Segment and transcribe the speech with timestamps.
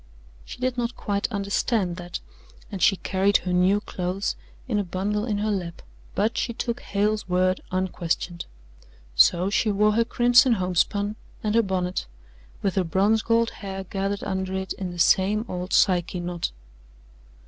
[0.45, 2.21] She did not quite understand that,
[2.71, 4.35] and she carried her new clothes
[4.67, 5.83] in a bundle in her lap,
[6.15, 8.45] but she took Hale's word unquestioned.
[9.15, 12.07] So she wore her crimson homespun and her bonnet,
[12.63, 16.49] with her bronze gold hair gathered under it in the same old Psyche knot.